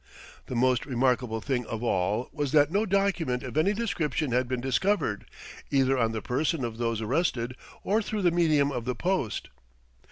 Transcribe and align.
The 0.47 0.55
most 0.55 0.87
remarkable 0.87 1.41
thing 1.41 1.63
of 1.67 1.83
all 1.83 2.27
was 2.33 2.53
that 2.53 2.71
no 2.71 2.87
document 2.87 3.43
of 3.43 3.55
any 3.55 3.71
description 3.71 4.31
had 4.31 4.47
been 4.47 4.59
discovered, 4.59 5.25
either 5.69 5.95
on 5.95 6.11
the 6.11 6.23
person 6.23 6.65
of 6.65 6.79
those 6.79 7.01
arrested, 7.01 7.55
or 7.83 8.01
through 8.01 8.23
the 8.23 8.31
medium 8.31 8.71
of 8.71 8.85
the 8.85 8.95
post. 8.95 9.49